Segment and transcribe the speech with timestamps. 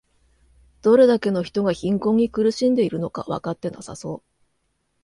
[0.81, 4.41] どれだけの人が貧困に苦しんでいるのかわかってなさそう